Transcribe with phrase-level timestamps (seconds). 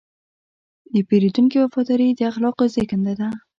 [0.93, 3.27] د پیرودونکي وفاداري د اخلاقو زېږنده ده.